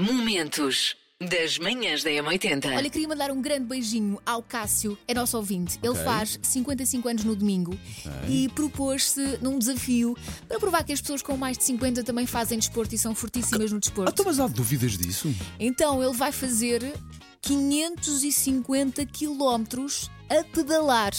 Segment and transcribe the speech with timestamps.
[0.00, 2.74] Momentos das manhãs da M80.
[2.74, 5.78] Olha, queria mandar um grande beijinho ao Cássio, é nosso ouvinte.
[5.82, 6.02] Ele Ok.
[6.02, 7.78] faz 55 anos no domingo
[8.26, 10.16] e propôs-se num desafio
[10.48, 13.70] para provar que as pessoas com mais de 50 também fazem desporto e são fortíssimas
[13.70, 14.10] no Ah, desporto.
[14.12, 15.30] então, mas há dúvidas disso?
[15.58, 16.82] Então ele vai fazer
[17.42, 21.12] 550 quilómetros a pedalar.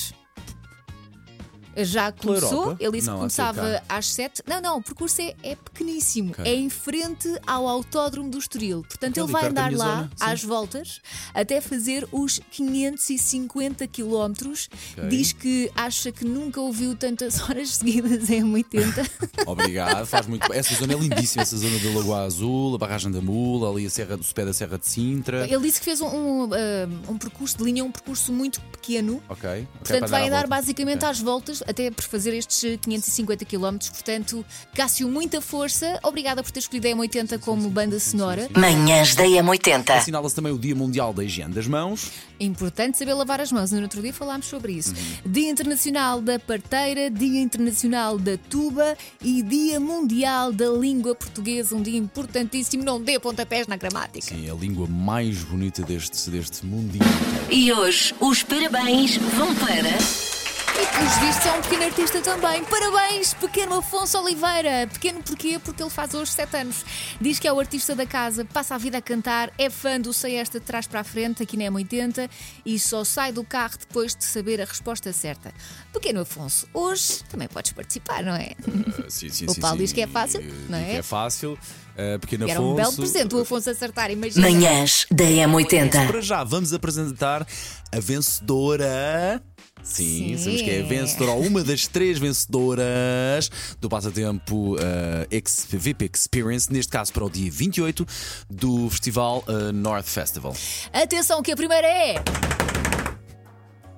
[1.78, 4.44] Já começou, ele disse Não, que começava às 7.
[4.46, 6.32] Não, não, o percurso é, é pequeníssimo.
[6.32, 6.46] Ok.
[6.46, 8.84] É em frente ao Autódromo do Estoril.
[8.88, 10.26] Portanto, Ok, ele vai andar lá zona, sim.
[10.26, 11.02] às voltas
[11.34, 14.70] até fazer os 550 quilómetros.
[14.98, 15.10] Ok.
[15.10, 19.06] Diz que acha que nunca ouviu tantas horas seguidas em 80.
[19.48, 20.58] Obrigado, faz muito bem.
[20.60, 23.90] Essa zona é lindíssima, essa zona da Lagoa Azul, a Barragem da Mula, ali a
[23.90, 25.48] Serra do Pé da Serra de Sintra.
[25.48, 29.22] Ele disse que fez um, um, ah, um percurso de linha, um percurso muito pequeno.
[29.30, 29.50] Ok.
[29.50, 30.48] ok, Portanto, vai andar volta.
[30.48, 31.10] basicamente Ok.
[31.10, 33.78] às voltas até por fazer estes eh, 550 km.
[33.92, 36.00] Portanto, Cássio, muita força.
[36.04, 38.50] Obrigada por ter escolhido a M80 como banda sonora.
[38.56, 39.90] Manhãs da M80.
[39.92, 42.12] Assinala-se também o Dia Mundial da Higiene das Mãos.
[42.40, 43.72] É importante saber lavar as mãos.
[43.72, 44.96] No outro dia falámos sobre isso.
[44.96, 45.32] Uhum.
[45.32, 51.76] Dia Internacional da Parteira, Dia Internacional da Tuba e Dia Mundial da Língua Portuguesa.
[51.76, 52.84] Um dia importantíssimo.
[52.84, 54.36] Não dê pontapés na gramática.
[54.36, 57.04] Sim, a língua mais bonita deste, deste mundinho.
[57.50, 60.31] E hoje os parabéns vão para.
[60.80, 62.64] E pelos vistos é um pequeno artista também.
[62.64, 64.88] Parabéns, pequeno Afonso Oliveira.
[64.92, 65.60] Pequeno porquê?
[65.60, 66.86] Porque ele faz hoje 7 anos.
[67.20, 70.14] Diz que é o artista da casa, passa a vida a cantar, é fã do
[70.14, 72.30] Sei Esta de trás para a frente, aqui na M80,
[72.66, 75.54] e só sai do carro depois de saber a resposta certa.
[75.94, 78.52] Pequeno Afonso, hoje também podes participar, não é?
[79.02, 79.84] Ah, sim, sim, O Paulo sim.
[79.84, 80.84] diz que é fácil, Digo não é?
[80.86, 81.58] que é fácil.
[81.98, 82.76] Ah, pequeno Era um Afonso.
[82.76, 84.50] belo presente o Afonso acertar, imagina.
[84.50, 86.08] Manhãs da M80.
[86.08, 87.46] Para já, vamos apresentar
[87.92, 89.42] a vencedora.
[89.84, 90.38] Sim, Sim.
[90.38, 96.10] sabemos que é a vencedora, ou uma das três vencedoras do passatempo ah, Ex- VIP
[96.14, 98.06] Experience, neste caso para o dia 28
[98.50, 100.56] do Festival ah, North Festival.
[100.94, 102.16] Atenção, que a primeira é.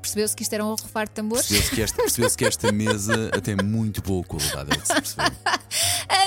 [0.01, 1.47] Percebeu-se que isto era um refar de tambores?
[1.47, 4.71] Percebeu-se que, esta- percebeu-se que esta mesa tem muito boa qualidade.
[4.73, 5.31] é que se percebeu.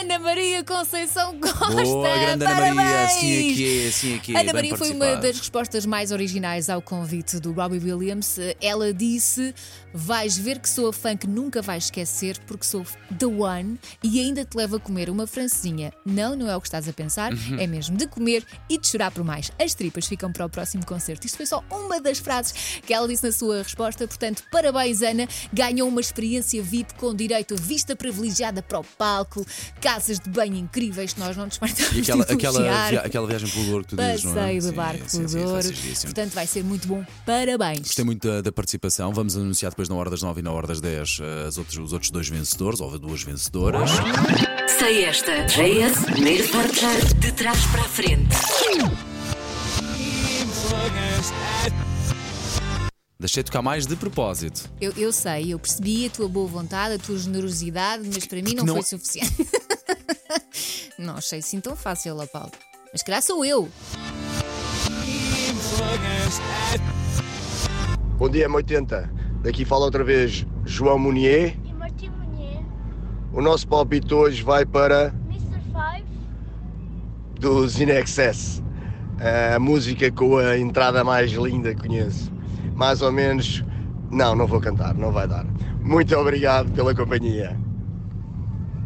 [0.01, 1.67] Ana Maria Conceição Costa.
[1.84, 2.75] Boa, grande Ana Parabéns!
[2.75, 4.41] Maria, assim que é, assim que é.
[4.41, 8.37] Ana Maria foi uma das respostas mais originais ao convite do Robbie Williams.
[8.61, 9.55] Ela disse:
[9.95, 12.84] Vais ver que sou a fã que nunca vais esquecer, porque sou
[13.19, 15.93] the one e ainda te levo a comer uma francesinha.
[16.05, 17.59] Não, não é o que estás a pensar, Uhum.
[17.59, 19.51] é mesmo de comer e de chorar por mais.
[19.61, 21.27] As tripas ficam para o próximo concerto.
[21.27, 24.07] Isto foi só uma das frases que ela disse na sua resposta.
[24.07, 25.27] Portanto, parabéns, Ana.
[25.53, 29.45] Ganhou uma experiência VIP com direito a vista privilegiada para o palco,
[29.87, 31.57] casas de banho incríveis que nós não nos
[31.95, 32.89] E aquela, de aquela, elogiar.
[32.91, 34.35] via- aquela viagem pelo Douro que tu dizes, não é?
[34.35, 35.69] Passeio do barco pelo Douro.
[36.03, 37.05] Portanto, vai ser muito bom.
[37.25, 37.81] Parabéns.
[37.81, 39.13] Gostei muito da, da participação.
[39.13, 41.79] Vamos anunciar depois na hora das 9 e na hora das 10 eh, as outros,
[41.79, 43.91] os outros dois vencedores, ou duas vencedoras.
[44.79, 45.45] Sei esta.
[45.47, 48.37] JS, primeiro portar de trás para a frente.
[53.19, 54.71] Deixei tocar mais de propósito.
[54.81, 58.55] Eu, eu sei, eu percebi a tua boa vontade, a tua generosidade, mas para mim
[58.55, 59.35] não, não- foi suficiente.
[60.99, 62.51] não achei assim tão fácil, ó Paulo.
[62.93, 63.69] Mas calhar sou eu.
[68.19, 69.11] Bom dia, M80.
[69.43, 71.57] Daqui fala outra vez João Munier.
[71.65, 72.65] e Martim Munier,
[73.33, 75.61] O nosso palpite hoje vai para Mr.
[75.73, 76.07] Five,
[77.39, 78.63] dos In Excess.
[79.55, 82.33] A música com a entrada mais linda que conheço.
[82.75, 83.63] Mais ou menos.
[84.11, 85.45] Não, não vou cantar, não vai dar.
[85.81, 87.59] Muito obrigado pela companhia.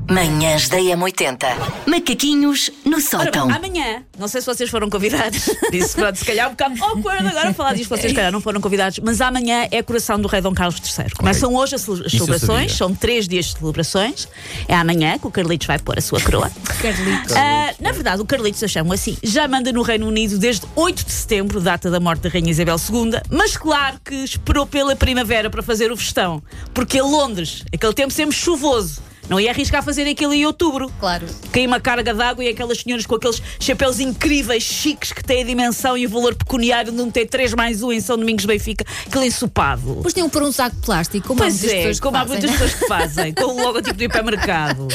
[0.08, 1.46] Manhãs da M80.
[1.86, 3.48] Macaquinhos no Ora sótão.
[3.48, 7.26] bom, amanhã, não sei se vocês foram convidados, disse pronto, se calhar um bocado awkward
[7.26, 10.26] agora falar disto, vocês se calhar não foram convidados, mas amanhã é a coração do
[10.26, 11.10] Rei Dom Carlos III.
[11.10, 14.26] Começam hoje as celebrações, são três dias de celebrações.
[14.66, 16.50] É amanhã que o Carlitos vai pôr a sua coroa.
[16.82, 17.36] Carlitos.
[17.36, 21.04] Ah, na verdade, o Carlitos, eu chamo assim, já manda no Reino Unido desde 8
[21.04, 25.48] de setembro, data da morte da Rainha Isabel II, mas claro que esperou pela primavera
[25.48, 26.42] para fazer o festão,
[26.74, 29.09] porque Londres, aquele tempo sempre chuvoso.
[29.30, 30.90] Não ia arriscar fazer aquilo em outubro.
[30.98, 31.24] Claro.
[31.52, 35.46] Caiu uma carga d'água e aquelas senhoras com aqueles chapéus incríveis, chiques, que têm a
[35.46, 39.26] dimensão e o valor pecuniário de um T3 mais um em São Domingos Benfica, aquele
[39.26, 39.94] ensopado.
[39.94, 42.16] Depois tinham por um saco de plástico, como há Pois muitas é, pessoas que como
[42.16, 44.88] há fazem, muitas pessoas que fazem, com o logotipo do hipermercado.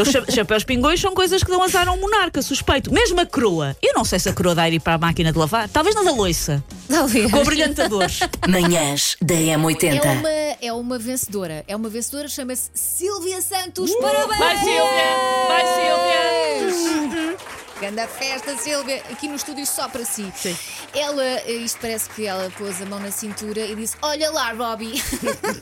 [0.00, 2.90] Os cha- chapéus pingões são coisas que dão azar a um monarca, suspeito.
[2.92, 3.76] Mesmo a coroa.
[3.82, 5.68] Eu não sei se a coroa dá a ir para a máquina de lavar.
[5.68, 6.64] Talvez na da loiça.
[6.88, 7.30] Talvez.
[7.30, 8.20] Com brilhantadores.
[8.48, 10.18] Manhãs da É M80.
[10.18, 11.64] uma, é uma vencedora.
[11.66, 13.94] É uma vencedora, chama-se Silvia Santos.
[13.96, 14.38] Parabéns!
[14.38, 15.16] Vai, Silvia!
[15.48, 17.36] Vai, Silvia!
[17.80, 20.32] Grande festa, Silvia, aqui no estúdio só para si.
[20.36, 20.56] Sim.
[20.94, 24.94] Ela, isto parece que ela pôs a mão na cintura e disse: Olha lá, Robbie,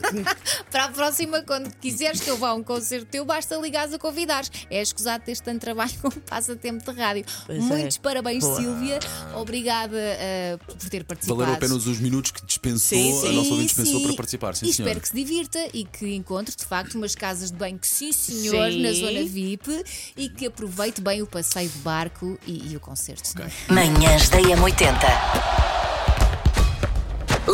[0.69, 3.99] para a próxima, quando quiseres que eu vá a um concerto teu, basta ligares a
[3.99, 4.51] convidares.
[4.69, 7.25] É escusado ter tanto trabalho como passatempo de rádio.
[7.47, 7.61] Pois é.
[7.61, 8.61] Muitos parabéns, Boa.
[8.61, 8.99] Silvia.
[9.35, 11.39] Obrigada ah, por ter participado.
[11.39, 13.29] Valeram apenas os minutos que dispensou, Sim, sim.
[13.29, 14.07] a nossa ouvinte dispensou Sim.
[14.07, 14.55] para participar.
[14.55, 14.91] Sim, e senhora.
[14.91, 18.11] espero que se divirta e que encontre de facto umas casas de banho que sim,
[18.11, 18.83] senhor, Sim.
[18.83, 19.83] na zona VIP
[20.15, 22.12] e que aproveite bem o passeio de barco
[22.45, 23.29] e, e o concerto.
[23.69, 25.63] Manhãs da M80.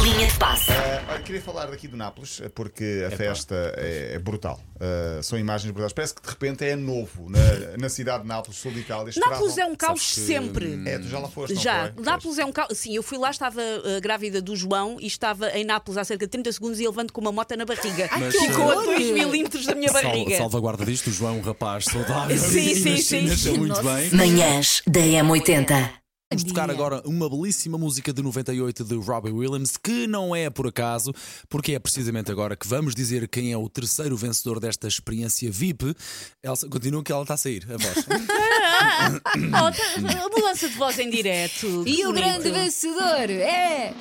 [0.03, 0.71] Linha de passe.
[1.09, 4.61] Olha, queria falar daqui do Nápoles, porque a festa é, é brutal.
[4.79, 5.91] Ah, são imagens brutais.
[5.91, 9.13] Parece que de repente é novo na, na cidade de Nápoles, sul de Itália.
[9.17, 10.81] Nápoles é um caos que, sempre.
[10.85, 12.03] É, tu já lá foste, não Já, foi?
[12.03, 12.77] Nápoles é um caos.
[12.77, 16.25] Sim, eu fui lá, estava uh, grávida do João e estava em Nápoles há cerca
[16.25, 18.09] de 30 segundos e ele levando com uma moto na barriga.
[18.17, 18.85] Mas, Ficou a horror!
[18.85, 20.37] 2 milímetros da minha Sal- barriga.
[20.37, 23.01] salvaguarda disto, o João, é um rapaz saudável Sim, sim, sim.
[23.01, 24.09] cenas muito bem.
[24.13, 25.89] Manhãs da M80.
[26.31, 30.67] Vamos tocar agora uma belíssima música de 98 de Robbie Williams, que não é por
[30.67, 31.11] acaso,
[31.49, 35.95] porque é precisamente agora que vamos dizer quem é o terceiro vencedor desta experiência VIP.
[36.43, 38.05] Elsa, continua que ela está a sair, a voz.
[39.35, 41.83] Oh, a mudança de voz em direto.
[41.87, 43.93] E o grande vencedor é.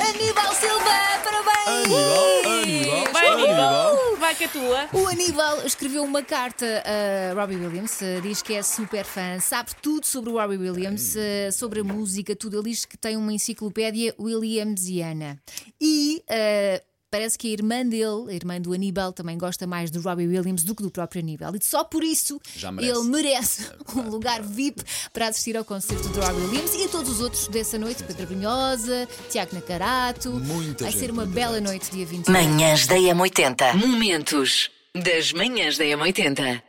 [0.00, 0.98] Aníbal Silva!
[1.22, 1.86] Parabéns!
[1.86, 3.91] Aníbal, Aníbal, Aníbal.
[4.32, 4.34] Aníbal.
[4.34, 4.88] Vai que a tua.
[4.92, 9.70] O Aníbal escreveu uma carta a Robbie Williams, eh, diz que é super fã, sabe
[9.80, 12.56] tudo sobre o Robbie Williams, eh, sobre a música, tudo.
[12.58, 15.38] Ele diz que tem uma enciclopédia Williamsiana.
[15.80, 16.82] E eh,
[17.12, 20.64] parece que a irmã dele, a irmã do Aníbal, também gosta mais do Robbie Williams
[20.64, 21.54] do que do próprio Aníbal.
[21.54, 22.98] E só por isso Já merece.
[22.98, 24.82] ele merece um lugar VIP
[25.12, 28.02] para assistir ao concerto do Robbie Williams e a todos os outros dessa noite.
[28.02, 30.30] Pedro Brunhosa, Tiago Nacarato.
[30.30, 31.66] Muita Vai gente, ser uma muita bela gente.
[31.66, 32.32] noite, dia 21.
[32.32, 33.74] Manhãs da M80.
[33.76, 36.62] Momentos das manhãs da M80.